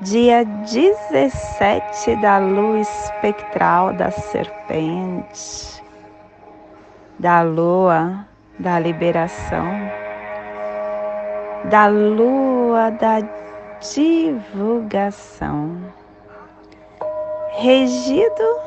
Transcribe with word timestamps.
dia 0.00 0.44
17 0.44 2.16
da 2.16 2.38
lua 2.38 2.80
espectral 2.80 3.92
da 3.94 4.10
serpente, 4.10 5.82
da 7.18 7.42
lua 7.42 8.26
da 8.58 8.78
liberação, 8.78 9.66
da 11.64 11.86
lua 11.86 12.90
da 12.90 13.20
divulgação, 13.94 15.78
regido 17.58 18.60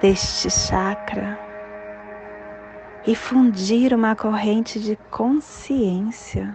deste 0.00 0.50
chakra 0.50 1.47
e 3.08 3.14
fundir 3.14 3.94
uma 3.94 4.14
corrente 4.14 4.78
de 4.78 4.94
consciência 5.10 6.54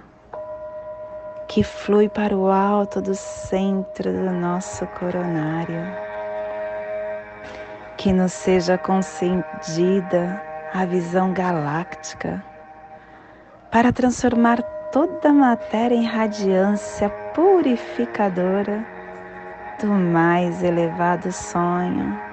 que 1.48 1.64
flui 1.64 2.08
para 2.08 2.38
o 2.38 2.48
alto 2.48 3.02
do 3.02 3.16
centro 3.16 4.14
do 4.14 4.32
nosso 4.32 4.86
coronário. 5.00 5.84
Que 7.98 8.14
nos 8.14 8.34
seja 8.34 8.78
concedida 8.78 10.40
a 10.72 10.86
visão 10.86 11.34
galáctica 11.34 12.44
para 13.72 13.92
transformar 13.92 14.62
toda 14.92 15.30
a 15.30 15.34
matéria 15.34 15.96
em 15.96 16.06
radiância 16.06 17.10
purificadora 17.34 18.86
do 19.82 19.88
mais 19.88 20.62
elevado 20.62 21.32
sonho. 21.32 22.33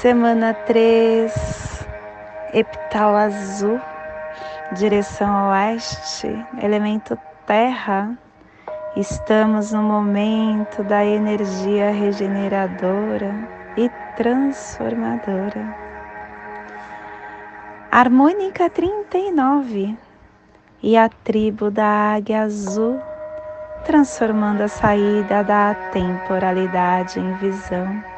Semana 0.00 0.54
3, 0.54 1.30
epital 2.54 3.14
azul, 3.14 3.78
direção 4.72 5.50
oeste, 5.50 6.26
elemento 6.62 7.18
terra. 7.44 8.16
Estamos 8.96 9.72
no 9.72 9.82
momento 9.82 10.82
da 10.84 11.04
energia 11.04 11.90
regeneradora 11.90 13.30
e 13.76 13.90
transformadora. 14.16 15.76
Harmônica 17.92 18.70
39 18.70 19.98
e 20.82 20.96
a 20.96 21.10
tribo 21.10 21.70
da 21.70 22.14
águia 22.14 22.44
azul, 22.44 22.98
transformando 23.84 24.62
a 24.62 24.68
saída 24.68 25.44
da 25.44 25.74
temporalidade 25.92 27.20
em 27.20 27.34
visão. 27.34 28.09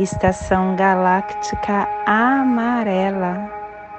Estação 0.00 0.76
galáctica 0.76 1.86
amarela 2.06 3.52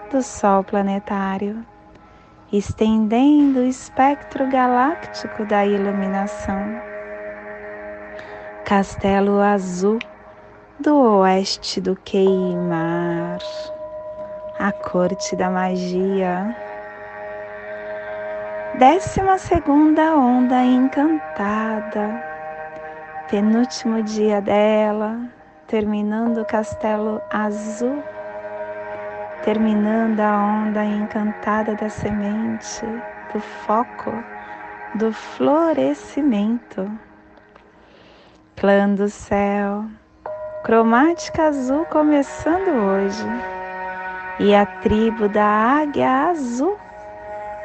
do 0.09 0.23
Sol 0.23 0.63
planetário, 0.63 1.63
estendendo 2.51 3.59
o 3.59 3.67
espectro 3.67 4.49
galáctico 4.49 5.45
da 5.45 5.63
iluminação. 5.63 6.59
Castelo 8.65 9.39
azul 9.41 9.99
do 10.79 11.19
oeste 11.19 11.79
do 11.79 11.95
Queimar 11.95 13.37
a 14.57 14.71
corte 14.71 15.35
da 15.35 15.51
magia. 15.51 16.55
Décima 18.79 19.37
segunda 19.37 20.15
onda 20.15 20.63
encantada, 20.63 22.23
penúltimo 23.29 24.01
dia 24.01 24.41
dela, 24.41 25.29
terminando 25.71 26.41
o 26.41 26.45
castelo 26.45 27.21
azul, 27.29 28.03
terminando 29.41 30.19
a 30.19 30.35
onda 30.35 30.83
encantada 30.83 31.75
da 31.75 31.87
semente, 31.87 32.85
do 33.31 33.39
foco, 33.39 34.11
do 34.95 35.13
florescimento. 35.13 36.91
Clã 38.57 38.93
do 38.93 39.07
céu, 39.07 39.85
cromática 40.61 41.47
azul 41.47 41.85
começando 41.85 42.67
hoje 42.67 43.25
e 44.41 44.53
a 44.53 44.65
tribo 44.65 45.29
da 45.29 45.45
águia 45.45 46.31
azul, 46.31 46.77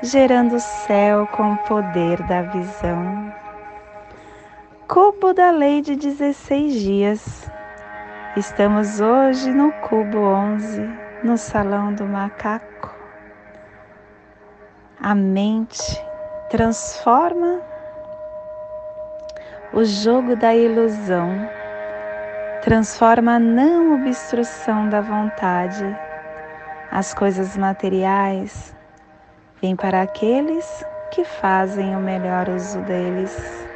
gerando 0.01 0.55
o 0.55 0.61
céu 0.61 1.27
com 1.27 1.55
o 1.55 1.59
poder 1.59 2.23
da 2.29 2.43
visão. 2.43 3.35
Cubo 4.87 5.35
da 5.35 5.51
lei 5.51 5.83
de 5.83 5.97
16 5.97 6.73
dias, 6.73 7.51
Estamos 8.37 9.01
hoje 9.01 9.51
no 9.51 9.73
Cubo 9.73 10.19
11, 10.19 10.83
no 11.25 11.39
Salão 11.39 11.95
do 11.95 12.05
Macaco. 12.05 12.95
A 15.01 15.15
mente 15.15 16.05
transforma 16.51 17.63
o 19.73 19.83
jogo 19.87 20.37
da 20.37 20.55
ilusão, 20.55 21.49
transforma 22.61 23.37
a 23.37 23.39
não 23.39 23.95
obstrução 23.95 24.87
da 24.91 25.01
vontade. 25.01 25.97
As 26.91 27.15
coisas 27.15 27.57
materiais 27.57 28.77
vêm 29.63 29.75
para 29.75 30.03
aqueles 30.03 30.85
que 31.11 31.25
fazem 31.25 31.97
o 31.97 32.01
melhor 32.01 32.51
uso 32.51 32.83
deles 32.83 33.67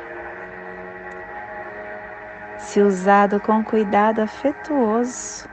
se 2.61 2.81
usado 2.81 3.41
com 3.41 3.65
cuidado 3.65 4.21
afetuoso, 4.21 5.49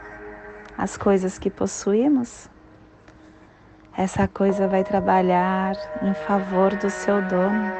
as 0.77 0.95
coisas 0.98 1.39
que 1.39 1.50
possuímos, 1.50 2.50
essa 3.98 4.27
coisa 4.27 4.68
vai 4.68 4.83
trabalhar 4.83 5.75
em 6.04 6.13
favor 6.13 6.75
do 6.75 6.89
seu 6.89 7.21
dono. 7.24 7.71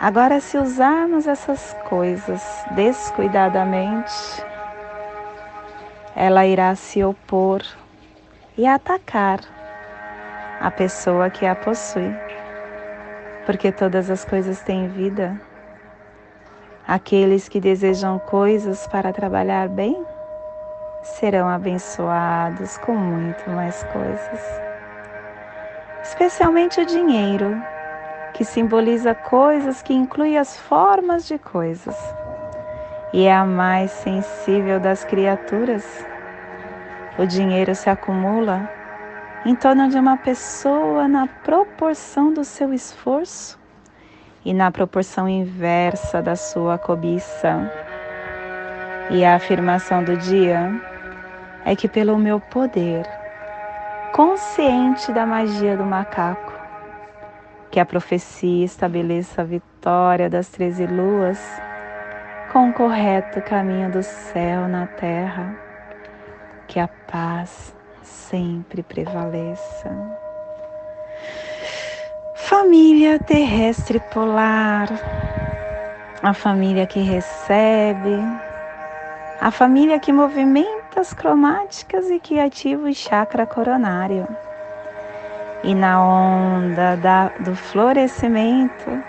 Agora, 0.00 0.40
se 0.40 0.56
usarmos 0.58 1.26
essas 1.26 1.76
coisas 1.88 2.42
descuidadamente, 2.72 4.12
ela 6.16 6.46
irá 6.46 6.74
se 6.74 7.04
opor 7.04 7.62
e 8.56 8.66
atacar 8.66 9.40
a 10.60 10.70
pessoa 10.70 11.30
que 11.30 11.46
a 11.46 11.54
possui, 11.54 12.12
porque 13.46 13.70
todas 13.70 14.10
as 14.10 14.24
coisas 14.24 14.60
têm 14.62 14.88
vida 14.88 15.40
Aqueles 16.88 17.50
que 17.50 17.60
desejam 17.60 18.18
coisas 18.18 18.86
para 18.86 19.12
trabalhar 19.12 19.68
bem 19.68 20.06
serão 21.02 21.46
abençoados 21.46 22.78
com 22.78 22.96
muito 22.96 23.50
mais 23.50 23.84
coisas. 23.92 24.40
Especialmente 26.02 26.80
o 26.80 26.86
dinheiro, 26.86 27.62
que 28.32 28.42
simboliza 28.42 29.14
coisas 29.14 29.82
que 29.82 29.92
inclui 29.92 30.38
as 30.38 30.56
formas 30.56 31.28
de 31.28 31.38
coisas 31.38 31.94
e 33.12 33.24
é 33.24 33.34
a 33.34 33.44
mais 33.44 33.90
sensível 33.90 34.80
das 34.80 35.04
criaturas. 35.04 35.84
O 37.18 37.26
dinheiro 37.26 37.74
se 37.74 37.90
acumula 37.90 38.66
em 39.44 39.54
torno 39.54 39.90
de 39.90 39.98
uma 39.98 40.16
pessoa 40.16 41.06
na 41.06 41.26
proporção 41.26 42.32
do 42.32 42.44
seu 42.44 42.72
esforço 42.72 43.57
e 44.44 44.54
na 44.54 44.70
proporção 44.70 45.28
inversa 45.28 46.22
da 46.22 46.36
sua 46.36 46.78
cobiça. 46.78 47.70
E 49.10 49.24
a 49.24 49.36
afirmação 49.36 50.04
do 50.04 50.16
dia 50.16 50.70
é 51.64 51.74
que, 51.74 51.88
pelo 51.88 52.18
meu 52.18 52.40
poder, 52.40 53.06
consciente 54.12 55.12
da 55.12 55.26
magia 55.26 55.76
do 55.76 55.84
macaco, 55.84 56.52
que 57.70 57.80
a 57.80 57.86
profecia 57.86 58.64
estabeleça 58.64 59.42
a 59.42 59.44
vitória 59.44 60.28
das 60.30 60.48
treze 60.48 60.86
luas 60.86 61.38
com 62.52 62.70
o 62.70 62.72
correto 62.72 63.42
caminho 63.42 63.90
do 63.90 64.02
céu 64.02 64.66
na 64.68 64.86
terra, 64.86 65.54
que 66.66 66.80
a 66.80 66.88
paz 66.88 67.74
sempre 68.02 68.82
prevaleça. 68.82 69.90
Família 72.40 73.18
terrestre 73.18 73.98
polar, 73.98 74.88
a 76.22 76.32
família 76.32 76.86
que 76.86 77.00
recebe, 77.00 78.16
a 79.40 79.50
família 79.50 79.98
que 79.98 80.12
movimenta 80.12 81.00
as 81.00 81.12
cromáticas 81.12 82.08
e 82.08 82.18
que 82.18 82.38
ativa 82.38 82.88
o 82.88 82.94
chakra 82.94 83.44
coronário. 83.44 84.26
E 85.64 85.74
na 85.74 86.00
onda 86.00 86.96
da, 86.96 87.28
do 87.40 87.54
florescimento, 87.56 89.02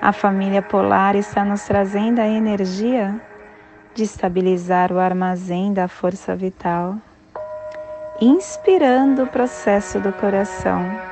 a 0.00 0.12
família 0.12 0.62
polar 0.62 1.16
está 1.16 1.44
nos 1.44 1.62
trazendo 1.62 2.20
a 2.20 2.28
energia 2.28 3.18
de 3.94 4.04
estabilizar 4.04 4.92
o 4.92 5.00
armazém 5.00 5.72
da 5.72 5.88
força 5.88 6.36
vital, 6.36 6.96
inspirando 8.20 9.24
o 9.24 9.26
processo 9.26 9.98
do 9.98 10.12
coração 10.12 11.07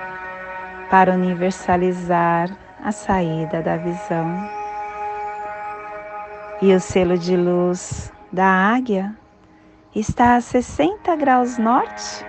para 0.91 1.13
universalizar 1.13 2.57
a 2.83 2.93
saída 2.93 3.63
da 3.63 3.77
visão. 3.77 4.49
E 6.63 6.75
o 6.75 6.81
selo 6.81 7.19
de 7.19 7.37
luz 7.37 8.13
da 8.33 8.47
águia 8.47 9.15
está 9.95 10.37
a 10.37 10.41
60 10.41 11.15
graus 11.17 11.59
norte 11.59 12.25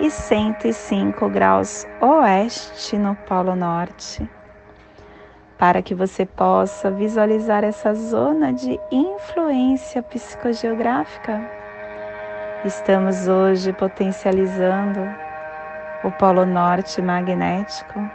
e 0.00 0.10
105 0.10 1.28
graus 1.28 1.86
oeste 2.00 2.96
no 2.96 3.14
Polo 3.14 3.54
Norte, 3.54 4.28
para 5.58 5.82
que 5.82 5.94
você 5.94 6.24
possa 6.24 6.90
visualizar 6.90 7.62
essa 7.62 7.94
zona 7.94 8.52
de 8.52 8.78
influência 8.90 10.02
psicogeográfica. 10.02 11.40
Estamos 12.64 13.28
hoje 13.28 13.72
potencializando 13.72 15.00
o 16.04 16.10
Polo 16.10 16.44
Norte 16.44 17.00
magnético, 17.00 18.10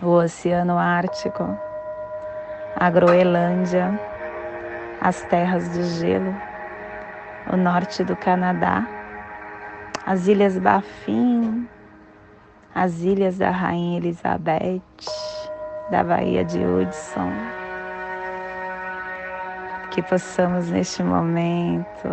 o 0.00 0.06
Oceano 0.06 0.78
Ártico, 0.78 1.56
a 2.74 2.90
Groenlândia, 2.90 4.00
as 5.00 5.20
terras 5.24 5.70
de 5.72 5.82
gelo, 5.82 6.34
o 7.52 7.56
norte 7.56 8.02
do 8.02 8.16
Canadá, 8.16 8.86
as 10.06 10.26
Ilhas 10.26 10.58
Baffin, 10.58 11.68
as 12.74 13.02
Ilhas 13.02 13.36
da 13.36 13.50
Rainha 13.50 13.98
Elizabeth, 13.98 14.82
da 15.90 16.02
Baía 16.02 16.42
de 16.42 16.58
Hudson. 16.64 17.30
Que 19.90 20.02
possamos 20.02 20.70
neste 20.70 21.02
momento 21.02 22.08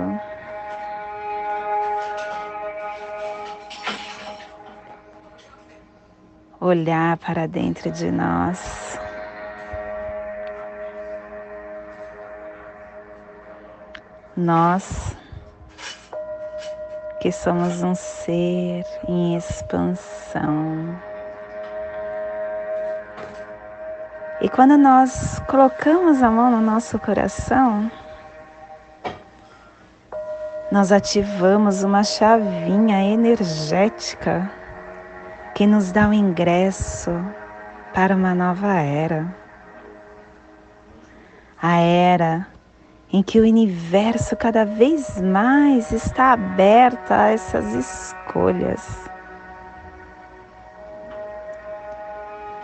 olhar 6.60 7.18
para 7.18 7.48
dentro 7.48 7.90
de 7.92 8.12
nós. 8.12 9.00
Nós 14.36 15.16
que 17.22 17.32
somos 17.32 17.84
um 17.84 17.94
ser 17.96 18.86
em 19.08 19.36
expansão. 19.36 20.98
E 24.42 24.48
quando 24.48 24.78
nós 24.78 25.40
colocamos 25.48 26.24
a 26.24 26.32
mão 26.32 26.50
no 26.50 26.62
nosso 26.62 26.98
coração, 26.98 27.92
nós 30.72 30.94
ativamos 30.94 31.84
uma 31.84 32.04
chavinha 32.04 33.04
energética 33.04 34.50
que 35.60 35.68
nos 35.68 35.92
dá 35.92 36.08
o 36.08 36.14
ingresso 36.14 37.12
para 37.94 38.16
uma 38.16 38.34
nova 38.34 38.76
era. 38.76 39.36
A 41.62 41.82
era 41.82 42.48
em 43.12 43.22
que 43.22 43.42
o 43.42 43.44
universo 43.44 44.38
cada 44.38 44.64
vez 44.64 45.20
mais 45.20 45.92
está 45.92 46.32
aberto 46.32 47.12
a 47.12 47.32
essas 47.32 47.74
escolhas. 47.74 49.10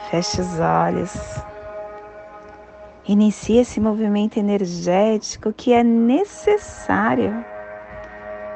Feche 0.10 0.40
os 0.40 0.58
olhos. 0.62 1.44
Inicie 3.06 3.58
esse 3.58 3.82
movimento 3.82 4.38
energético 4.38 5.52
que 5.52 5.74
é 5.74 5.84
necessário 5.84 7.44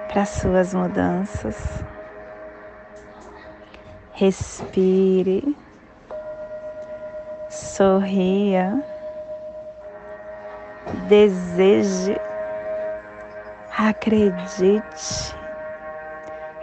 para 0.08 0.24
suas 0.24 0.74
mudanças. 0.74 1.84
Respire, 4.20 5.56
sorria, 7.50 8.84
deseje, 11.08 12.20
acredite, 13.78 14.84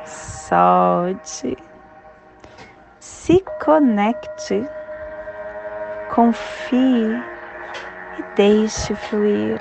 solte, 0.04 1.56
se 3.00 3.42
conecte, 3.64 4.68
confie. 6.14 7.24
E 8.18 8.22
deixe 8.34 8.94
fluir. 8.94 9.60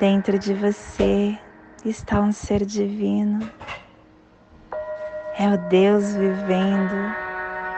Dentro 0.00 0.36
de 0.40 0.54
você 0.54 1.38
está 1.84 2.20
um 2.20 2.32
ser 2.32 2.64
divino 2.64 3.48
é 5.42 5.48
o 5.48 5.58
Deus 5.58 6.14
vivendo 6.14 7.16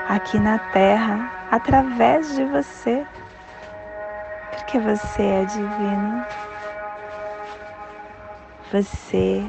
aqui 0.06 0.38
na 0.38 0.58
terra 0.58 1.32
através 1.50 2.34
de 2.34 2.44
você, 2.44 3.06
Porque 4.50 4.78
você 4.78 5.22
é 5.22 5.44
divino. 5.46 6.26
Você 8.70 9.42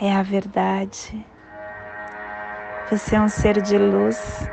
é 0.00 0.16
a 0.16 0.22
verdade. 0.22 1.26
Você 2.90 3.16
é 3.16 3.20
um 3.20 3.28
ser 3.28 3.60
de 3.60 3.76
luz. 3.76 4.48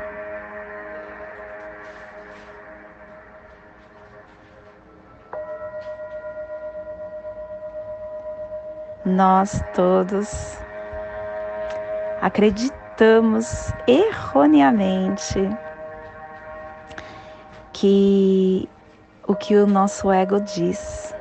Nós 9.06 9.62
todos 9.74 10.63
acreditamos 12.24 13.70
erroneamente 13.86 15.38
que 17.70 18.66
o 19.28 19.34
que 19.34 19.54
o 19.56 19.66
nosso 19.66 20.10
ego 20.10 20.40
diz, 20.40 21.14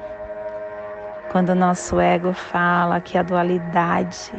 quando 1.30 1.50
o 1.50 1.56
nosso 1.56 2.00
ego 2.00 2.32
fala 2.32 3.02
que 3.02 3.18
a 3.18 3.24
dualidade 3.24 4.32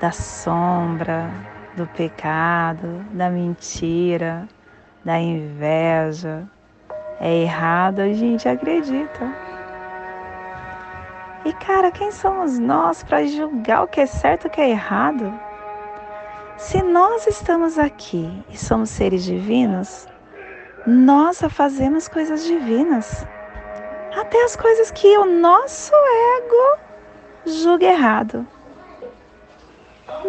da 0.00 0.12
sombra, 0.12 1.28
do 1.76 1.84
pecado, 1.88 3.04
da 3.10 3.28
mentira, 3.28 4.46
da 5.04 5.18
inveja 5.18 6.44
é 7.18 7.42
errado, 7.42 8.02
a 8.02 8.12
gente 8.12 8.48
acredita. 8.48 9.34
E 11.44 11.52
cara, 11.54 11.90
quem 11.90 12.12
somos 12.12 12.56
nós 12.60 13.02
para 13.02 13.26
julgar 13.26 13.82
o 13.82 13.88
que 13.88 14.00
é 14.00 14.06
certo 14.06 14.44
e 14.44 14.46
o 14.46 14.50
que 14.50 14.60
é 14.60 14.70
errado? 14.70 15.51
Se 16.62 16.80
nós 16.80 17.26
estamos 17.26 17.76
aqui 17.76 18.30
e 18.48 18.56
somos 18.56 18.88
seres 18.90 19.24
divinos, 19.24 20.06
nós 20.86 21.42
fazemos 21.50 22.06
coisas 22.06 22.44
divinas. 22.44 23.26
Até 24.16 24.44
as 24.44 24.54
coisas 24.54 24.92
que 24.92 25.18
o 25.18 25.24
nosso 25.24 25.92
ego 26.38 26.78
julga 27.44 27.86
errado. 27.86 28.46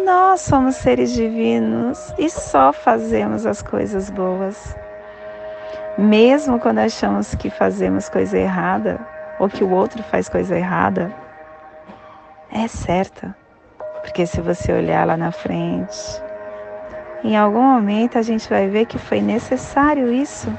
Nós 0.04 0.40
somos 0.40 0.74
seres 0.74 1.12
divinos 1.12 2.12
e 2.18 2.28
só 2.28 2.72
fazemos 2.72 3.46
as 3.46 3.62
coisas 3.62 4.10
boas. 4.10 4.76
Mesmo 5.96 6.58
quando 6.58 6.80
achamos 6.80 7.36
que 7.36 7.48
fazemos 7.48 8.08
coisa 8.08 8.36
errada, 8.36 8.98
ou 9.38 9.48
que 9.48 9.62
o 9.62 9.70
outro 9.70 10.02
faz 10.02 10.28
coisa 10.28 10.58
errada, 10.58 11.14
é 12.50 12.66
certa. 12.66 13.43
Porque 14.04 14.26
se 14.26 14.40
você 14.42 14.70
olhar 14.70 15.06
lá 15.06 15.16
na 15.16 15.32
frente, 15.32 16.22
em 17.24 17.36
algum 17.36 17.62
momento 17.62 18.18
a 18.18 18.22
gente 18.22 18.48
vai 18.50 18.68
ver 18.68 18.84
que 18.84 18.98
foi 18.98 19.22
necessário 19.22 20.12
isso 20.12 20.52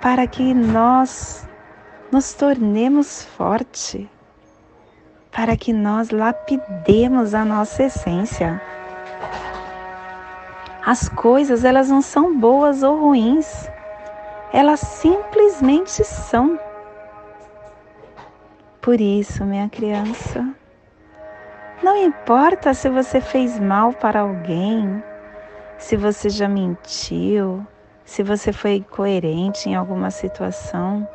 para 0.00 0.24
que 0.24 0.54
nós 0.54 1.48
nos 2.12 2.32
tornemos 2.32 3.24
forte, 3.24 4.08
para 5.32 5.56
que 5.56 5.72
nós 5.72 6.10
lapidemos 6.10 7.34
a 7.34 7.44
nossa 7.44 7.82
essência. 7.82 8.62
As 10.86 11.08
coisas, 11.08 11.64
elas 11.64 11.88
não 11.88 12.00
são 12.00 12.38
boas 12.38 12.84
ou 12.84 12.96
ruins. 12.96 13.68
Elas 14.52 14.78
simplesmente 14.78 16.04
são. 16.04 16.56
Por 18.80 19.00
isso, 19.00 19.44
minha 19.44 19.68
criança, 19.68 20.54
não 21.84 21.94
importa 21.98 22.72
se 22.72 22.88
você 22.88 23.20
fez 23.20 23.60
mal 23.60 23.92
para 23.92 24.20
alguém, 24.20 25.04
se 25.76 25.96
você 25.96 26.30
já 26.30 26.48
mentiu, 26.48 27.64
se 28.06 28.22
você 28.22 28.54
foi 28.54 28.82
coerente 28.90 29.68
em 29.68 29.74
alguma 29.74 30.10
situação. 30.10 31.06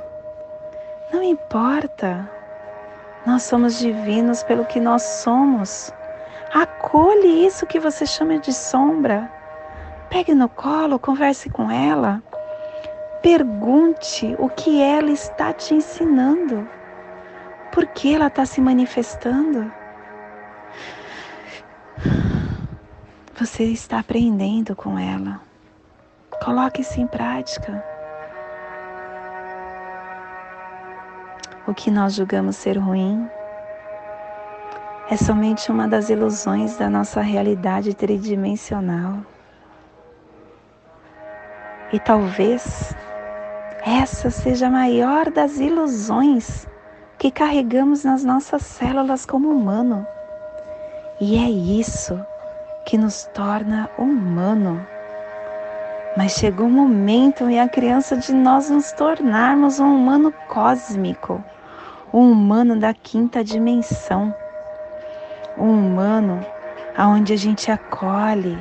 Não 1.12 1.24
importa. 1.24 2.30
Nós 3.26 3.42
somos 3.42 3.80
divinos 3.80 4.44
pelo 4.44 4.64
que 4.64 4.80
nós 4.80 5.02
somos. 5.02 5.92
Acolhe 6.54 7.48
isso 7.48 7.66
que 7.66 7.80
você 7.80 8.06
chama 8.06 8.38
de 8.38 8.54
sombra. 8.54 9.28
Pegue 10.08 10.36
no 10.36 10.48
colo, 10.48 11.00
converse 11.00 11.50
com 11.50 11.72
ela. 11.72 12.22
Pergunte 13.24 14.36
o 14.38 14.48
que 14.48 14.80
ela 14.80 15.10
está 15.10 15.52
te 15.52 15.74
ensinando. 15.74 16.70
Por 17.72 17.88
que 17.88 18.14
ela 18.14 18.28
está 18.28 18.46
se 18.46 18.62
manifestando? 18.62 19.79
Você 23.40 23.64
está 23.64 24.00
aprendendo 24.00 24.76
com 24.76 24.98
ela. 25.00 25.40
Coloque 26.44 26.82
isso 26.82 27.00
em 27.00 27.08
prática. 27.08 27.84
O 31.68 31.74
que 31.74 31.92
nós 31.92 32.16
julgamos 32.16 32.56
ser 32.56 32.78
ruim 32.78 33.30
é 35.10 35.16
somente 35.16 35.72
uma 35.72 35.88
das 35.88 36.10
ilusões 36.10 36.78
da 36.78 36.90
nossa 36.90 37.22
realidade 37.22 37.94
tridimensional. 37.94 39.20
E 41.92 42.00
talvez 42.00 42.94
essa 43.86 44.30
seja 44.30 44.68
a 44.68 44.70
maior 44.70 45.32
das 45.32 45.60
ilusões 45.60 46.68
que 47.18 47.32
carregamos 47.32 48.04
nas 48.04 48.24
nossas 48.24 48.62
células 48.64 49.26
como 49.26 49.50
humano. 49.50 50.06
E 51.22 51.38
é 51.38 51.50
isso 51.50 52.18
que 52.86 52.98
nos 52.98 53.26
torna 53.34 53.90
humano. 53.98 54.86
Mas 56.16 56.32
chegou 56.34 56.68
o 56.68 56.72
momento 56.72 57.50
e 57.50 57.60
a 57.60 57.68
criança 57.68 58.16
de 58.16 58.34
nós 58.34 58.70
nos 58.70 58.92
tornarmos 58.94 59.80
um 59.80 59.96
humano 59.96 60.34
cósmico, 60.48 61.44
um 62.14 62.32
humano 62.32 62.80
da 62.80 62.94
quinta 62.94 63.44
dimensão, 63.44 64.34
um 65.58 65.72
humano 65.72 66.40
aonde 66.98 67.34
a 67.34 67.38
gente 67.38 67.70
acolhe 67.70 68.58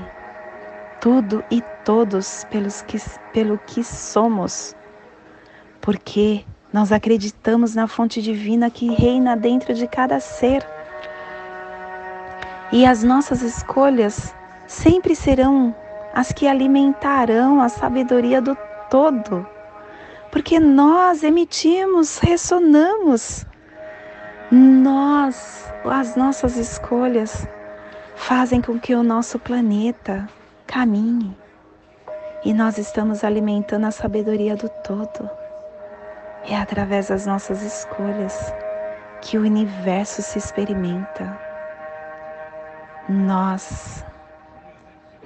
tudo 1.00 1.44
e 1.50 1.62
todos 1.84 2.44
pelos 2.50 2.82
que, 2.82 2.98
pelo 3.32 3.56
que 3.58 3.84
somos, 3.84 4.74
porque 5.80 6.44
nós 6.72 6.90
acreditamos 6.90 7.74
na 7.74 7.86
fonte 7.86 8.20
divina 8.20 8.68
que 8.68 8.92
reina 8.92 9.36
dentro 9.36 9.72
de 9.74 9.86
cada 9.86 10.18
ser. 10.20 10.66
E 12.70 12.84
as 12.84 13.02
nossas 13.02 13.40
escolhas 13.40 14.34
sempre 14.66 15.16
serão 15.16 15.74
as 16.12 16.32
que 16.32 16.46
alimentarão 16.46 17.60
a 17.60 17.68
sabedoria 17.68 18.42
do 18.42 18.56
todo. 18.90 19.46
Porque 20.30 20.60
nós 20.60 21.22
emitimos, 21.22 22.18
ressonamos. 22.18 23.46
Nós, 24.50 25.72
as 25.84 26.16
nossas 26.16 26.56
escolhas, 26.56 27.46
fazem 28.14 28.60
com 28.60 28.78
que 28.78 28.94
o 28.94 29.02
nosso 29.02 29.38
planeta 29.38 30.28
caminhe. 30.66 31.34
E 32.44 32.52
nós 32.52 32.76
estamos 32.76 33.24
alimentando 33.24 33.86
a 33.86 33.90
sabedoria 33.90 34.54
do 34.54 34.68
todo. 34.68 35.28
É 36.44 36.56
através 36.56 37.08
das 37.08 37.26
nossas 37.26 37.62
escolhas 37.62 38.52
que 39.22 39.38
o 39.38 39.42
universo 39.42 40.22
se 40.22 40.38
experimenta. 40.38 41.47
Nós 43.08 44.04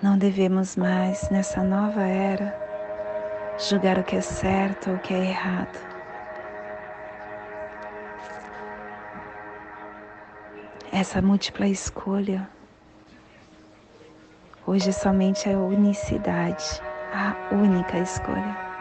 não 0.02 0.16
devemos 0.16 0.76
mais, 0.76 1.28
nessa 1.30 1.62
nova 1.62 2.02
era, 2.02 2.54
julgar 3.58 3.98
o 3.98 4.04
que 4.04 4.16
é 4.16 4.20
certo 4.20 4.90
ou 4.90 4.96
o 4.96 4.98
que 5.00 5.12
é 5.12 5.30
errado. 5.30 5.78
Essa 10.92 11.20
múltipla 11.20 11.66
escolha 11.66 12.48
hoje 14.66 14.90
é 14.90 14.92
somente 14.92 15.48
a 15.48 15.58
unicidade, 15.58 16.80
a 17.12 17.54
única 17.54 17.98
escolha. 17.98 18.72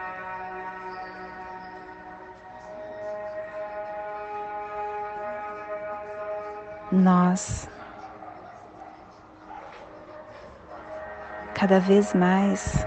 nós 6.92 7.66
cada 11.62 11.78
vez 11.78 12.12
mais 12.12 12.84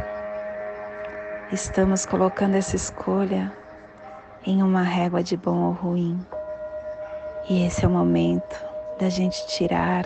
estamos 1.49 2.05
colocando 2.05 2.55
essa 2.55 2.75
escolha 2.75 3.49
em 4.45 4.61
uma 4.61 4.81
régua 4.81 5.23
de 5.23 5.37
bom 5.37 5.67
ou 5.67 5.71
ruim. 5.71 6.19
E 7.49 7.65
esse 7.65 7.85
é 7.85 7.87
o 7.87 7.91
momento 7.91 8.61
da 8.99 9.07
gente 9.07 9.47
tirar 9.47 10.03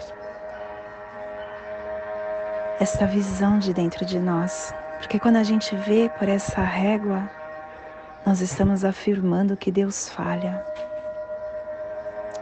essa 2.80 3.08
visão 3.08 3.58
de 3.58 3.74
dentro 3.74 4.06
de 4.06 4.20
nós. 4.20 4.72
Porque 5.00 5.18
quando 5.18 5.38
a 5.38 5.44
gente 5.44 5.76
vê 5.76 6.08
por 6.20 6.30
essa 6.30 6.62
régua, 6.62 7.28
nós 8.24 8.40
estamos 8.40 8.86
afirmando 8.86 9.58
que 9.58 9.72
Deus 9.72 10.10
falha. 10.10 10.64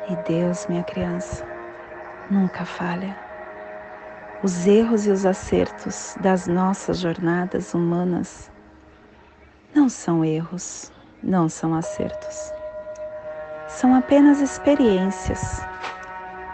E 0.10 0.16
Deus, 0.30 0.68
minha 0.68 0.84
criança, 0.84 1.46
nunca 2.30 2.66
falha. 2.66 3.27
Os 4.44 4.68
erros 4.68 5.08
e 5.08 5.10
os 5.10 5.26
acertos 5.26 6.16
das 6.22 6.46
nossas 6.46 7.00
jornadas 7.00 7.74
humanas 7.74 8.52
não 9.74 9.90
são 9.90 10.24
erros, 10.24 10.92
não 11.24 11.50
são 11.50 11.74
acertos. 11.74 12.54
São 13.68 13.96
apenas 13.96 14.40
experiências, 14.40 15.62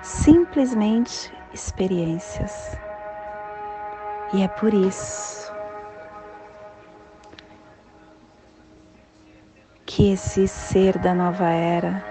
simplesmente 0.02 1.34
experiências. 1.54 2.78
E 4.34 4.42
é 4.42 4.48
por 4.48 4.74
isso 4.74 5.54
que 9.86 10.14
esse 10.14 10.48
ser 10.48 10.98
da 10.98 11.14
nova 11.14 11.50
era 11.50 12.04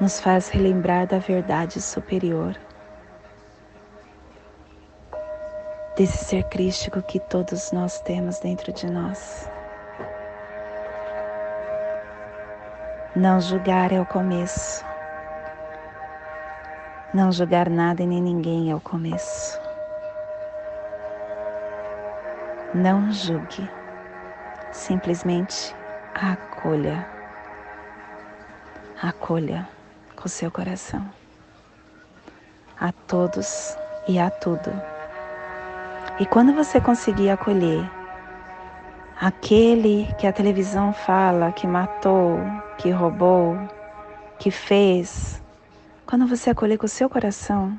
nos 0.00 0.18
faz 0.20 0.48
relembrar 0.48 1.06
da 1.06 1.18
verdade 1.18 1.80
superior, 1.82 2.58
desse 5.98 6.24
ser 6.24 6.44
crístico 6.44 7.02
que 7.02 7.18
todos 7.18 7.72
nós 7.72 8.00
temos 8.00 8.38
dentro 8.38 8.72
de 8.72 8.88
nós. 8.88 9.50
Não 13.16 13.40
julgar 13.40 13.90
é 13.90 14.00
o 14.00 14.06
começo. 14.06 14.84
Não 17.12 17.32
julgar 17.32 17.68
nada 17.68 18.00
e 18.00 18.06
nem 18.06 18.22
ninguém 18.22 18.70
é 18.70 18.76
o 18.76 18.80
começo. 18.80 19.60
Não 22.72 23.10
julgue, 23.10 23.68
simplesmente 24.70 25.74
acolha. 26.14 27.04
Acolha 29.02 29.68
com 30.14 30.28
seu 30.28 30.48
coração. 30.48 31.04
A 32.78 32.92
todos 32.92 33.76
e 34.06 34.16
a 34.20 34.30
tudo. 34.30 34.97
E 36.20 36.26
quando 36.26 36.52
você 36.52 36.80
conseguir 36.80 37.30
acolher 37.30 37.88
aquele 39.20 40.12
que 40.18 40.26
a 40.26 40.32
televisão 40.32 40.92
fala 40.92 41.52
que 41.52 41.64
matou, 41.64 42.40
que 42.76 42.90
roubou, 42.90 43.56
que 44.36 44.50
fez, 44.50 45.40
quando 46.04 46.26
você 46.26 46.50
acolher 46.50 46.76
com 46.76 46.86
o 46.86 46.88
seu 46.88 47.08
coração, 47.08 47.78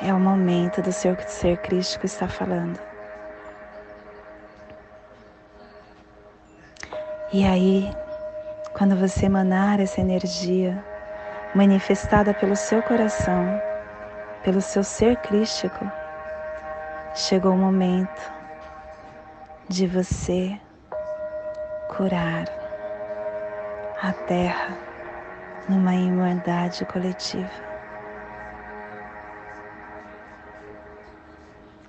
é 0.00 0.10
o 0.14 0.18
momento 0.18 0.80
do 0.80 0.90
seu 0.90 1.14
ser 1.28 1.58
crístico 1.58 2.06
estar 2.06 2.28
falando. 2.28 2.80
E 7.30 7.44
aí, 7.44 7.94
quando 8.72 8.96
você 8.96 9.26
emanar 9.26 9.80
essa 9.80 10.00
energia 10.00 10.82
manifestada 11.54 12.32
pelo 12.32 12.56
seu 12.56 12.82
coração, 12.82 13.60
pelo 14.42 14.62
seu 14.62 14.82
ser 14.82 15.16
crístico, 15.16 15.99
chegou 17.14 17.52
o 17.52 17.58
momento 17.58 18.32
de 19.68 19.86
você 19.86 20.58
curar 21.96 22.46
a 24.02 24.12
Terra 24.12 24.78
numa 25.68 25.94
irmandade 25.94 26.84
coletiva. 26.86 27.70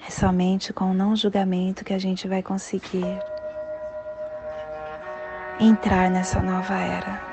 É 0.05 0.10
somente 0.10 0.73
com 0.73 0.91
o 0.91 0.93
não 0.93 1.15
julgamento 1.15 1.86
que 1.86 1.93
a 1.93 1.99
gente 1.99 2.27
vai 2.27 2.43
conseguir 2.43 3.19
entrar 5.60 6.10
nessa 6.10 6.41
nova 6.41 6.75
era. 6.75 7.31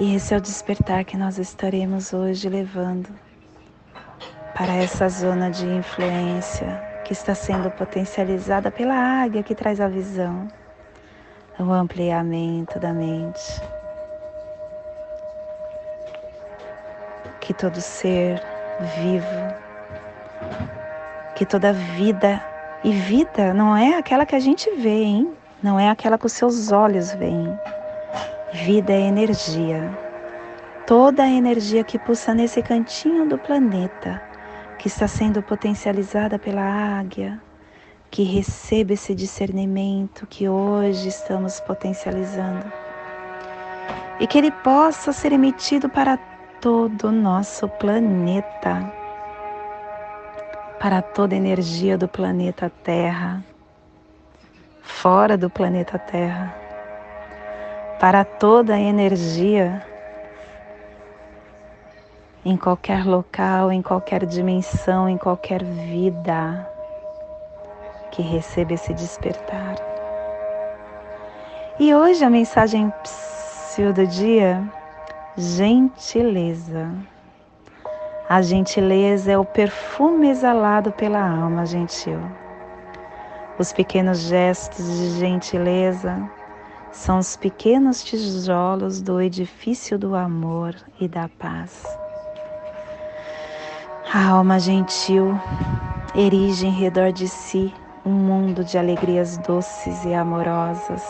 E 0.00 0.14
esse 0.14 0.32
é 0.32 0.36
o 0.36 0.40
despertar 0.40 1.04
que 1.04 1.16
nós 1.16 1.38
estaremos 1.38 2.12
hoje 2.12 2.48
levando 2.48 3.08
para 4.56 4.72
essa 4.74 5.08
zona 5.08 5.50
de 5.50 5.66
influência 5.66 6.80
que 7.04 7.12
está 7.12 7.34
sendo 7.34 7.68
potencializada 7.68 8.70
pela 8.70 8.94
águia 8.94 9.42
que 9.42 9.56
traz 9.56 9.80
a 9.80 9.88
visão, 9.88 10.46
o 11.58 11.72
ampliamento 11.72 12.78
da 12.78 12.92
mente. 12.92 13.60
Que 17.40 17.52
todo 17.52 17.80
ser 17.80 18.40
vivo, 19.02 19.54
que 21.34 21.44
toda 21.44 21.72
vida, 21.72 22.40
e 22.84 22.92
vida 22.92 23.52
não 23.52 23.76
é 23.76 23.98
aquela 23.98 24.24
que 24.24 24.36
a 24.36 24.40
gente 24.40 24.70
vê, 24.76 25.02
hein? 25.02 25.36
Não 25.60 25.76
é 25.76 25.90
aquela 25.90 26.16
que 26.16 26.26
os 26.26 26.32
seus 26.32 26.70
olhos 26.70 27.12
veem. 27.14 27.58
Vida 28.52 28.94
é 28.94 29.00
energia. 29.00 29.90
Toda 30.86 31.22
a 31.22 31.28
energia 31.28 31.84
que 31.84 31.98
pulsa 31.98 32.32
nesse 32.32 32.62
cantinho 32.62 33.28
do 33.28 33.36
planeta 33.36 34.22
que 34.78 34.88
está 34.88 35.06
sendo 35.06 35.42
potencializada 35.42 36.38
pela 36.38 36.62
águia, 36.62 37.38
que 38.10 38.22
receba 38.22 38.94
esse 38.94 39.14
discernimento 39.14 40.26
que 40.26 40.48
hoje 40.48 41.08
estamos 41.08 41.60
potencializando. 41.60 42.72
E 44.18 44.26
que 44.26 44.38
ele 44.38 44.50
possa 44.50 45.12
ser 45.12 45.32
emitido 45.32 45.90
para 45.90 46.16
todo 46.58 47.08
o 47.08 47.12
nosso 47.12 47.68
planeta, 47.68 48.90
para 50.80 51.02
toda 51.02 51.34
a 51.34 51.38
energia 51.38 51.98
do 51.98 52.08
planeta 52.08 52.72
Terra, 52.82 53.44
fora 54.80 55.36
do 55.36 55.50
planeta 55.50 55.98
Terra, 55.98 56.67
para 57.98 58.24
toda 58.24 58.74
a 58.74 58.80
energia 58.80 59.84
em 62.44 62.56
qualquer 62.56 63.04
local, 63.04 63.72
em 63.72 63.82
qualquer 63.82 64.24
dimensão, 64.24 65.08
em 65.08 65.18
qualquer 65.18 65.62
vida 65.64 66.68
que 68.10 68.22
receba 68.22 68.74
esse 68.74 68.94
despertar. 68.94 69.76
E 71.78 71.94
hoje 71.94 72.24
a 72.24 72.30
mensagem 72.30 72.92
do 73.94 74.06
dia, 74.08 74.60
gentileza. 75.36 76.90
A 78.28 78.42
gentileza 78.42 79.30
é 79.30 79.38
o 79.38 79.44
perfume 79.44 80.30
exalado 80.30 80.90
pela 80.90 81.20
alma 81.20 81.64
gentil. 81.64 82.18
Os 83.56 83.72
pequenos 83.72 84.18
gestos 84.18 84.84
de 84.84 85.10
gentileza 85.20 86.28
são 86.92 87.18
os 87.18 87.36
pequenos 87.36 88.02
tijolos 88.02 89.02
do 89.02 89.20
edifício 89.20 89.98
do 89.98 90.14
amor 90.14 90.74
e 91.00 91.06
da 91.06 91.28
paz. 91.28 91.84
A 94.12 94.28
alma 94.28 94.58
gentil 94.58 95.38
erige 96.14 96.66
em 96.66 96.72
redor 96.72 97.12
de 97.12 97.28
si 97.28 97.72
um 98.04 98.12
mundo 98.12 98.64
de 98.64 98.78
alegrias 98.78 99.36
doces 99.38 100.04
e 100.04 100.14
amorosas. 100.14 101.04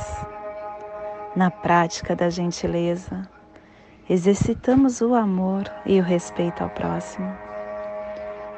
Na 1.37 1.51
prática 1.51 2.17
da 2.17 2.29
gentileza, 2.29 3.29
exercitamos 4.11 5.01
o 5.01 5.15
amor 5.15 5.71
e 5.87 6.01
o 6.01 6.03
respeito 6.03 6.63
ao 6.65 6.71
próximo. 6.71 7.33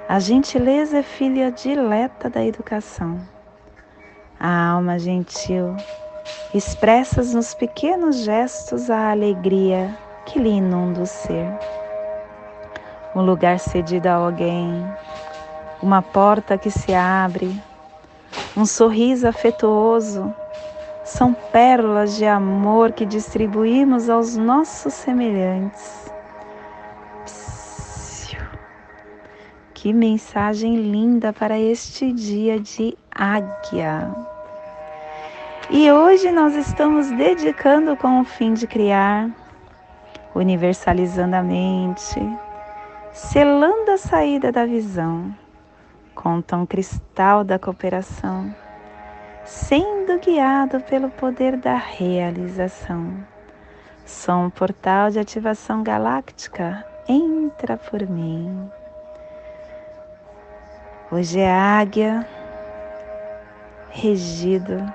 A 0.09 0.18
gentileza 0.18 0.98
é 0.98 1.02
filha 1.02 1.52
dileta 1.52 2.30
da 2.30 2.44
educação. 2.44 3.20
A 4.38 4.70
alma 4.70 4.98
gentil 4.98 5.76
expressa 6.54 7.22
nos 7.34 7.54
pequenos 7.54 8.16
gestos 8.24 8.90
a 8.90 9.10
alegria 9.10 9.96
que 10.26 10.38
lhe 10.38 10.50
inunda 10.50 11.02
o 11.02 11.06
ser 11.06 11.46
um 13.14 13.22
lugar 13.22 13.58
cedido 13.58 14.08
a 14.08 14.14
alguém, 14.14 14.84
uma 15.82 16.00
porta 16.00 16.56
que 16.56 16.70
se 16.70 16.94
abre, 16.94 17.60
um 18.56 18.64
sorriso 18.64 19.26
afetuoso, 19.26 20.32
são 21.04 21.34
pérolas 21.34 22.16
de 22.16 22.24
amor 22.24 22.92
que 22.92 23.04
distribuímos 23.04 24.08
aos 24.08 24.36
nossos 24.36 24.94
semelhantes. 24.94 26.10
Que 29.74 29.92
mensagem 29.94 30.76
linda 30.76 31.32
para 31.32 31.58
este 31.58 32.12
dia 32.12 32.60
de 32.60 32.96
águia. 33.10 34.29
E 35.72 35.88
hoje 35.92 36.33
nós 36.33 36.56
estamos 36.56 37.09
dedicando 37.12 37.96
com 37.96 38.20
o 38.20 38.24
fim 38.24 38.54
de 38.54 38.66
criar, 38.66 39.30
universalizando 40.35 41.37
a 41.37 41.42
mente, 41.44 42.18
selando 43.12 43.92
a 43.92 43.96
saída 43.96 44.50
da 44.50 44.66
visão, 44.66 45.33
com 46.12 46.38
o 46.38 46.42
tom 46.42 46.66
cristal 46.66 47.44
da 47.44 47.56
cooperação, 47.56 48.52
sendo 49.44 50.18
guiado 50.18 50.80
pelo 50.80 51.09
poder 51.09 51.56
da 51.56 51.76
realização. 51.76 53.24
Sou 54.04 54.35
um 54.35 54.50
portal 54.50 55.09
de 55.11 55.20
ativação 55.20 55.85
galáctica, 55.85 56.85
entra 57.09 57.76
por 57.76 58.04
mim. 58.09 58.68
Hoje 61.12 61.38
é 61.38 61.52
águia, 61.52 62.26
regido, 63.88 64.92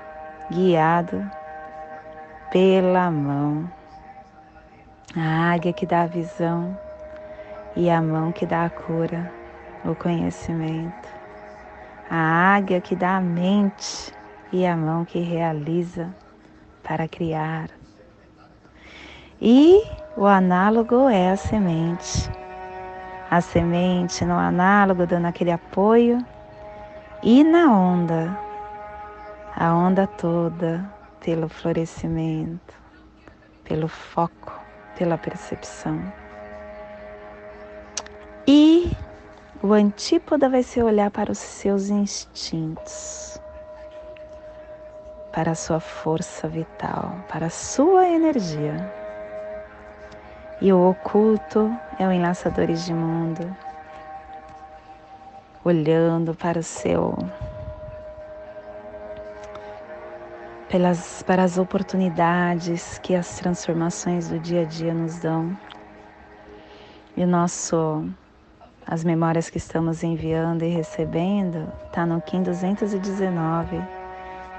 guiado 0.50 1.28
pela 2.50 3.10
mão. 3.10 3.70
A 5.16 5.52
águia 5.52 5.72
que 5.72 5.86
dá 5.86 6.02
a 6.02 6.06
visão 6.06 6.78
e 7.74 7.90
a 7.90 8.00
mão 8.02 8.32
que 8.32 8.46
dá 8.46 8.64
a 8.64 8.70
cura, 8.70 9.32
o 9.84 9.94
conhecimento. 9.94 11.08
a 12.08 12.54
águia 12.56 12.80
que 12.80 12.94
dá 12.94 13.16
a 13.16 13.20
mente 13.20 14.12
e 14.52 14.66
a 14.66 14.76
mão 14.76 15.04
que 15.04 15.18
realiza 15.20 16.14
para 16.82 17.08
criar. 17.08 17.68
E 19.40 19.82
o 20.16 20.24
análogo 20.24 21.08
é 21.08 21.32
a 21.32 21.36
semente. 21.36 22.30
A 23.30 23.40
semente 23.40 24.24
no 24.24 24.34
análogo 24.34 25.06
dando 25.06 25.26
aquele 25.26 25.50
apoio 25.50 26.24
e 27.22 27.42
na 27.42 27.70
onda, 27.70 28.38
a 29.56 29.74
onda 29.74 30.06
toda 30.06 30.84
pelo 31.20 31.48
florescimento, 31.48 32.74
pelo 33.64 33.88
foco, 33.88 34.52
pela 34.98 35.16
percepção. 35.16 36.00
E 38.46 38.94
o 39.62 39.72
antípoda 39.72 40.50
vai 40.50 40.62
ser 40.62 40.82
olhar 40.82 41.10
para 41.10 41.32
os 41.32 41.38
seus 41.38 41.88
instintos, 41.88 43.40
para 45.32 45.52
a 45.52 45.54
sua 45.54 45.80
força 45.80 46.46
vital, 46.46 47.16
para 47.26 47.46
a 47.46 47.50
sua 47.50 48.06
energia. 48.06 48.92
E 50.60 50.70
o 50.70 50.90
oculto 50.90 51.74
é 51.98 52.06
o 52.06 52.12
enlaçadores 52.12 52.84
de 52.84 52.92
mundo, 52.92 53.56
olhando 55.64 56.34
para 56.34 56.58
o 56.58 56.62
seu 56.62 57.16
pelas 60.68 61.22
para 61.22 61.44
as 61.44 61.58
oportunidades 61.58 62.98
que 62.98 63.14
as 63.14 63.38
transformações 63.38 64.28
do 64.28 64.38
dia 64.38 64.62
a 64.62 64.64
dia 64.64 64.92
nos 64.92 65.18
dão. 65.18 65.56
E 67.16 67.22
o 67.22 67.26
nosso 67.26 68.04
as 68.88 69.02
memórias 69.02 69.50
que 69.50 69.58
estamos 69.58 70.04
enviando 70.04 70.64
e 70.64 70.68
recebendo 70.68 71.66
está 71.86 72.06
no 72.06 72.20
Kim 72.20 72.44
219, 72.44 73.82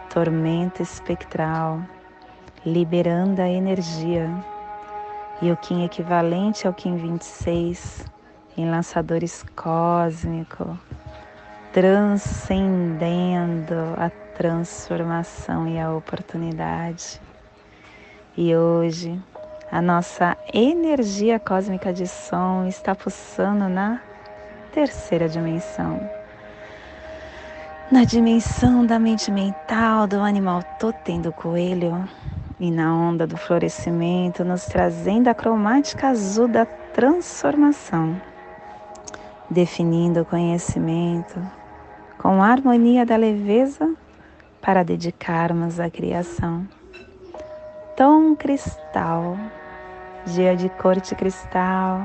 tormenta 0.09 0.81
espectral, 0.81 1.79
liberando 2.65 3.41
a 3.41 3.47
energia. 3.47 4.29
E 5.41 5.49
o 5.49 5.55
Kim 5.55 5.85
equivalente 5.85 6.67
ao 6.67 6.73
Kim 6.73 6.97
26, 6.97 8.05
em 8.57 8.69
lançadores 8.69 9.45
cósmico, 9.55 10.77
transcendendo 11.71 13.75
a 13.97 14.09
transformação 14.37 15.67
e 15.67 15.79
a 15.79 15.91
oportunidade. 15.91 17.19
E 18.37 18.55
hoje 18.55 19.19
a 19.71 19.81
nossa 19.81 20.37
energia 20.53 21.39
cósmica 21.39 21.91
de 21.91 22.05
som 22.05 22.67
está 22.67 22.93
pulsando 22.93 23.67
na 23.67 23.99
terceira 24.71 25.27
dimensão. 25.27 25.99
Na 27.91 28.03
dimensão 28.03 28.85
da 28.85 28.99
mente 28.99 29.31
mental 29.31 30.05
do 30.05 30.19
animal 30.19 30.61
totem 30.79 31.19
do 31.19 31.31
coelho 31.31 32.07
e 32.59 32.69
na 32.69 32.93
onda 32.93 33.25
do 33.25 33.37
florescimento, 33.37 34.45
nos 34.45 34.65
trazendo 34.65 35.29
a 35.29 35.33
cromática 35.33 36.09
azul 36.09 36.47
da 36.47 36.65
transformação, 36.65 38.21
definindo 39.49 40.21
o 40.21 40.25
conhecimento 40.25 41.41
com 42.19 42.41
a 42.43 42.47
harmonia 42.47 43.05
da 43.05 43.15
leveza 43.15 43.95
para 44.61 44.83
dedicarmos 44.83 45.79
à 45.79 45.89
criação. 45.89 46.67
Tom 47.95 48.35
cristal, 48.35 49.37
dia 50.25 50.55
de 50.55 50.69
corte 50.69 51.15
cristal, 51.15 52.01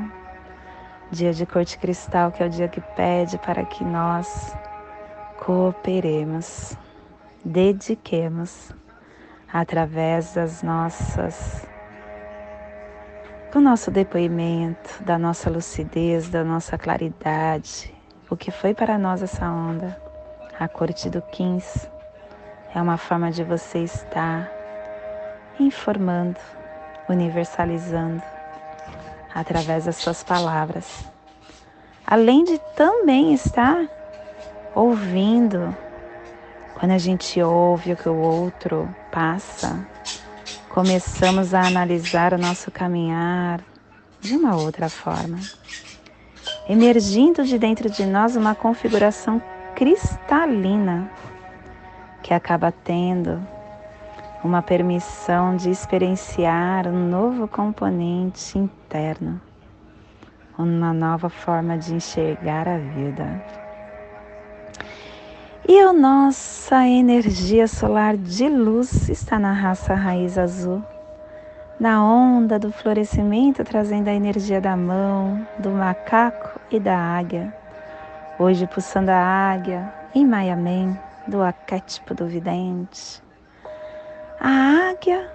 Dia 1.13 1.31
de 1.31 1.45
corte 1.45 1.79
cristal, 1.79 2.33
que 2.33 2.43
é 2.43 2.47
o 2.47 2.49
dia 2.49 2.69
que 2.69 2.81
pede 2.81 3.37
para 3.37 3.67
que 3.67 3.85
nós 3.85 4.57
cooperemos, 5.45 6.75
dediquemos 7.45 8.73
através 9.53 10.33
das 10.33 10.63
nossas 10.63 11.69
do 13.53 13.61
nosso 13.61 13.91
depoimento, 13.91 15.05
da 15.05 15.19
nossa 15.19 15.51
lucidez, 15.51 16.31
da 16.31 16.43
nossa 16.43 16.79
claridade, 16.79 17.95
o 18.31 18.35
que 18.35 18.51
foi 18.51 18.73
para 18.73 18.97
nós 18.97 19.23
essa 19.23 19.47
onda. 19.51 20.01
A 20.59 20.67
corte 20.67 21.11
do 21.11 21.21
15 21.21 21.92
é 22.75 22.81
uma 22.81 22.97
forma 22.97 23.31
de 23.31 23.45
você 23.45 23.81
estar 23.81 24.51
informando, 25.61 26.41
universalizando 27.09 28.23
através 29.35 29.85
das 29.85 29.97
suas 29.97 30.23
palavras. 30.23 31.05
Além 32.07 32.45
de 32.45 32.59
também 32.75 33.35
estar 33.35 33.87
ouvindo, 34.75 35.77
quando 36.75 36.93
a 36.93 36.99
gente 36.99 37.41
ouve 37.43 37.93
o 37.93 37.97
que 37.97 38.09
o 38.09 38.17
outro 38.17 38.89
passa, 39.11 39.87
começamos 40.71 41.53
a 41.53 41.67
analisar 41.67 42.33
o 42.33 42.39
nosso 42.39 42.71
caminhar 42.71 43.61
de 44.21 44.35
uma 44.35 44.57
outra 44.57 44.89
forma, 44.89 45.39
emergindo 46.69 47.45
de 47.45 47.59
dentro 47.59 47.91
de 47.91 48.07
nós 48.07 48.35
uma 48.35 48.55
configuração 48.55 49.43
cristalina 49.75 51.11
que 52.23 52.33
acaba 52.33 52.73
tendo 52.73 53.41
uma 54.45 54.63
permissão 54.63 55.57
de 55.57 55.71
experienciar 55.71 56.89
um 56.89 57.09
novo 57.09 57.47
componente 57.47 58.59
interno, 58.59 59.41
uma 60.59 60.93
nova 60.93 61.29
forma 61.29 61.79
de 61.79 61.95
enxergar 61.95 62.69
a 62.69 62.79
vida. 62.79 63.43
E 65.69 65.79
a 65.79 65.93
nossa 65.93 66.87
energia 66.89 67.69
solar 67.69 68.17
de 68.17 68.49
luz 68.49 69.09
está 69.09 69.39
na 69.39 69.53
raça 69.53 69.95
raiz 69.95 70.37
azul, 70.37 70.83
na 71.79 72.05
onda 72.05 72.59
do 72.59 72.73
florescimento, 72.73 73.63
trazendo 73.63 74.09
a 74.09 74.13
energia 74.13 74.61
da 74.61 74.77
mão, 74.77 75.47
do 75.59 75.71
macaco 75.71 76.59
e 76.71 76.81
da 76.81 76.97
águia. 76.97 77.55
Hoje 78.41 78.67
pulsando 78.67 79.13
a 79.13 79.17
águia 79.17 79.93
em 80.13 80.27
Maiamen, 80.27 80.99
do 81.29 81.43
arquétipo 81.43 82.15
do 82.15 82.27
vidente 82.27 83.23
a 84.45 84.91
águia 84.91 85.31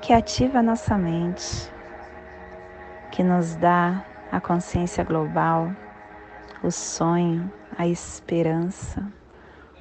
que 0.00 0.12
ativa 0.12 0.62
nossa 0.62 0.96
mente, 0.96 1.68
que 3.10 3.20
nos 3.20 3.56
dá 3.56 4.04
a 4.30 4.40
consciência 4.40 5.02
global, 5.02 5.72
o 6.62 6.70
sonho, 6.70 7.52
a 7.76 7.84
esperança, 7.88 9.04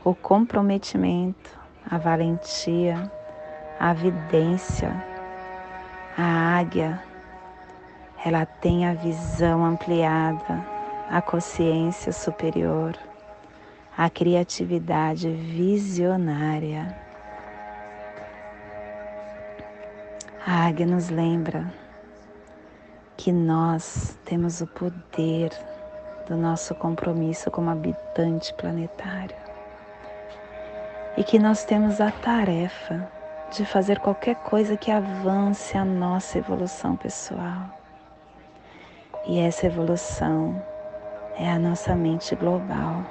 o 0.03 0.15
comprometimento, 0.15 1.55
a 1.87 1.99
valentia, 1.99 3.11
a 3.79 3.93
vidência. 3.93 4.91
A 6.17 6.57
águia, 6.57 6.99
ela 8.25 8.43
tem 8.43 8.87
a 8.87 8.95
visão 8.95 9.63
ampliada, 9.63 10.65
a 11.11 11.21
consciência 11.21 12.11
superior, 12.11 12.97
a 13.97 14.09
criatividade 14.09 15.29
visionária 15.29 17.03
A 20.45 20.65
águia 20.65 20.85
nos 20.85 21.09
lembra 21.09 21.73
que 23.15 23.31
nós 23.31 24.19
temos 24.25 24.59
o 24.59 24.67
poder 24.67 25.51
do 26.27 26.35
nosso 26.35 26.75
compromisso 26.75 27.49
como 27.49 27.69
habitante 27.69 28.53
planetário 28.55 29.37
e 31.15 31.23
que 31.23 31.39
nós 31.39 31.63
temos 31.63 32.01
a 32.01 32.11
tarefa 32.11 33.09
de 33.55 33.65
fazer 33.65 33.99
qualquer 33.99 34.35
coisa 34.35 34.75
que 34.75 34.91
avance 34.91 35.77
a 35.77 35.85
nossa 35.85 36.39
evolução 36.39 36.97
pessoal. 36.97 37.79
E 39.25 39.39
essa 39.39 39.67
evolução 39.67 40.61
é 41.37 41.49
a 41.49 41.57
nossa 41.57 41.95
mente 41.95 42.35
global. 42.35 43.05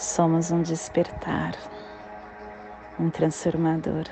Somos 0.00 0.50
um 0.50 0.62
despertar, 0.62 1.52
um 2.98 3.10
transformador 3.10 4.06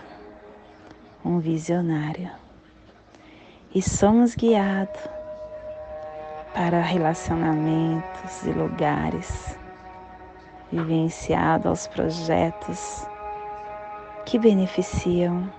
um 1.25 1.39
visionário 1.39 2.31
e 3.75 3.81
somos 3.81 4.35
guiados 4.35 5.01
para 6.53 6.83
relacionamentos 6.83 8.45
e 8.45 8.51
lugares, 8.51 9.59
vivenciados 10.71 11.67
aos 11.67 11.87
projetos 11.87 13.07
que 14.27 14.39
beneficiam 14.39 15.51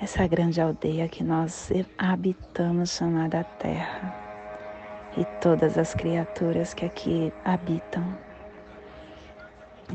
essa 0.00 0.28
grande 0.28 0.60
aldeia 0.60 1.08
que 1.08 1.24
nós 1.24 1.72
habitamos, 1.98 2.90
chamada 2.90 3.42
Terra, 3.58 4.14
e 5.16 5.24
todas 5.40 5.76
as 5.76 5.92
criaturas 5.92 6.72
que 6.72 6.86
aqui 6.86 7.32
habitam. 7.44 8.31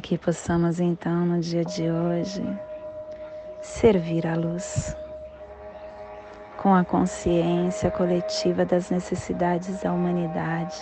Que 0.01 0.15
possamos 0.15 0.79
então, 0.79 1.25
no 1.25 1.39
dia 1.39 1.65
de 1.65 1.89
hoje, 1.89 2.43
servir 3.61 4.27
a 4.27 4.35
luz 4.35 4.95
com 6.55 6.73
a 6.73 6.85
consciência 6.85 7.89
coletiva 7.89 8.63
das 8.63 8.91
necessidades 8.91 9.81
da 9.81 9.91
humanidade, 9.91 10.77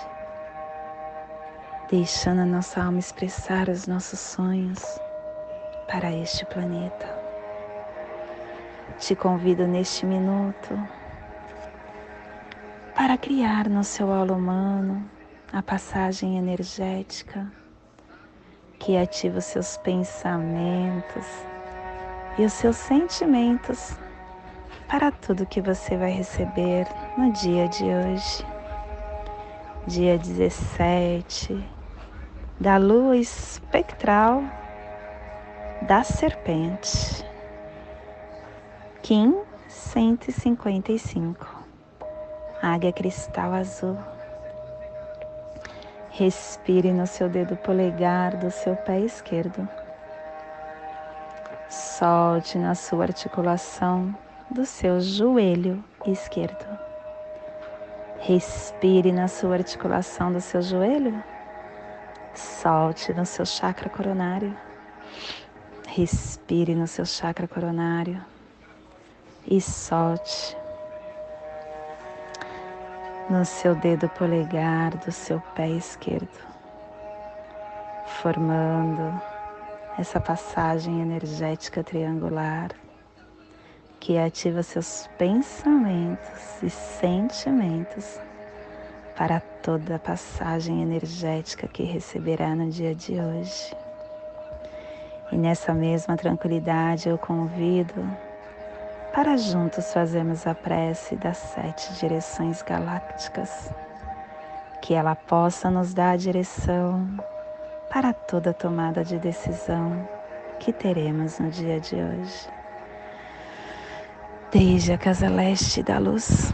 deixando 1.89 2.41
a 2.41 2.45
nossa 2.45 2.83
alma 2.83 2.99
expressar 2.99 3.69
os 3.69 3.87
nossos 3.87 4.19
sonhos 4.19 4.83
para 5.87 6.11
este 6.11 6.45
planeta. 6.47 7.07
Te 8.99 9.15
convido 9.15 9.65
neste 9.65 10.05
minuto 10.05 10.77
para 12.93 13.17
criar 13.17 13.69
no 13.69 13.83
seu 13.83 14.11
aula 14.11 14.33
humano 14.33 15.09
a 15.53 15.63
passagem 15.63 16.37
energética 16.37 17.49
que 18.79 18.97
ativa 18.97 19.39
os 19.39 19.45
seus 19.45 19.77
pensamentos 19.77 21.25
e 22.37 22.45
os 22.45 22.53
seus 22.53 22.75
sentimentos 22.75 23.97
para 24.87 25.11
tudo 25.11 25.45
que 25.45 25.61
você 25.61 25.97
vai 25.97 26.11
receber 26.11 26.87
no 27.17 27.31
dia 27.31 27.67
de 27.67 27.83
hoje, 27.83 28.45
dia 29.87 30.17
17 30.17 31.63
da 32.59 32.77
lua 32.77 33.17
espectral 33.17 34.43
da 35.81 36.03
serpente, 36.03 37.25
Kim 39.01 39.35
155, 39.67 41.45
águia 42.61 42.91
cristal 42.91 43.53
azul. 43.53 44.14
Respire 46.17 46.93
no 46.93 47.05
seu 47.05 47.27
dedo 47.27 47.57
polegar 47.57 48.37
do 48.37 48.49
seu 48.49 48.73
pé 48.73 49.01
esquerdo. 49.01 49.67
Solte 51.69 52.57
na 52.57 52.73
sua 52.73 53.03
articulação 53.03 54.15
do 54.49 54.65
seu 54.65 55.01
joelho 55.01 55.83
esquerdo. 56.05 56.65
Respire 58.19 59.11
na 59.11 59.27
sua 59.27 59.55
articulação 59.55 60.31
do 60.31 60.39
seu 60.39 60.61
joelho. 60.61 61.21
Solte 62.33 63.13
no 63.13 63.25
seu 63.25 63.45
chakra 63.45 63.89
coronário. 63.89 64.55
Respire 65.85 66.75
no 66.75 66.87
seu 66.87 67.05
chakra 67.05 67.45
coronário 67.45 68.23
e 69.45 69.59
solte 69.59 70.55
no 73.29 73.43
seu 73.43 73.73
dedo 73.73 74.07
polegar 74.09 74.95
do 74.97 75.11
seu 75.11 75.41
pé 75.55 75.67
esquerdo, 75.69 76.37
formando 78.21 79.19
essa 79.97 80.19
passagem 80.19 81.01
energética 81.01 81.83
triangular 81.83 82.69
que 83.99 84.19
ativa 84.19 84.61
seus 84.61 85.09
pensamentos 85.17 86.61
e 86.61 86.69
sentimentos 86.69 88.19
para 89.17 89.39
toda 89.39 89.95
a 89.95 89.99
passagem 89.99 90.83
energética 90.83 91.67
que 91.67 91.81
receberá 91.81 92.53
no 92.55 92.69
dia 92.69 92.93
de 92.93 93.19
hoje. 93.19 93.75
E 95.31 95.37
nessa 95.37 95.73
mesma 95.73 96.15
tranquilidade 96.15 97.09
eu 97.09 97.17
convido 97.17 98.07
para 99.15 99.37
juntos 99.37 99.93
fazermos 99.93 100.45
a 100.45 100.53
prece 100.53 101.15
das 101.15 101.37
sete 101.37 101.93
direções 101.93 102.61
galácticas, 102.61 103.71
que 104.81 104.93
ela 104.93 105.15
possa 105.15 105.71
nos 105.71 105.93
dar 105.93 106.11
a 106.11 106.17
direção 106.17 107.07
para 107.89 108.11
toda 108.11 108.53
tomada 108.53 109.05
de 109.05 109.17
decisão 109.17 110.05
que 110.59 110.73
teremos 110.73 111.39
no 111.39 111.49
dia 111.49 111.79
de 111.79 111.95
hoje. 111.95 112.49
Desde 114.51 114.91
a 114.91 114.97
casa 114.97 115.29
leste 115.29 115.81
da 115.81 115.97
luz, 115.97 116.53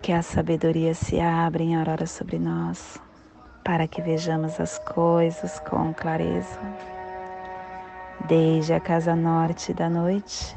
que 0.00 0.12
a 0.12 0.22
sabedoria 0.22 0.94
se 0.94 1.20
abra 1.20 1.62
em 1.62 1.76
aurora 1.76 2.06
sobre 2.06 2.38
nós, 2.38 2.98
para 3.62 3.86
que 3.86 4.00
vejamos 4.00 4.58
as 4.58 4.78
coisas 4.78 5.60
com 5.60 5.92
clareza. 5.92 6.58
Desde 8.26 8.72
a 8.72 8.80
casa 8.80 9.14
norte 9.14 9.74
da 9.74 9.90
noite, 9.90 10.56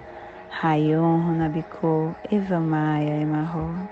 Rayon 0.51 1.23
Runabiku 1.25 2.13
Evamaya 2.29 3.21
Emarro. 3.21 3.89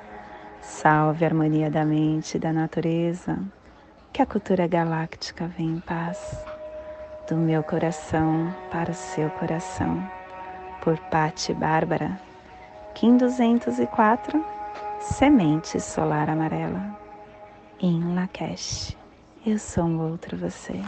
Salve 0.61 1.23
a 1.23 1.27
harmonia 1.29 1.71
da 1.71 1.85
mente 1.85 2.35
e 2.35 2.39
da 2.39 2.51
natureza. 2.51 3.39
Que 4.11 4.21
a 4.21 4.25
cultura 4.25 4.67
galáctica 4.67 5.47
venha 5.47 5.77
em 5.77 5.79
paz. 5.79 6.45
Do 7.27 7.37
meu 7.37 7.63
coração 7.63 8.53
para 8.69 8.91
o 8.91 8.93
seu 8.93 9.29
coração. 9.31 10.03
Por 10.81 10.97
Pati 11.09 11.53
Bárbara. 11.53 12.19
Kim 12.93 13.15
204. 13.15 14.45
Semente 14.99 15.79
solar 15.79 16.29
amarela. 16.29 16.99
Em 17.79 18.13
Lakesh. 18.13 18.95
Eu 19.45 19.57
sou 19.57 19.85
um 19.85 20.11
outro 20.11 20.37
você. 20.37 20.79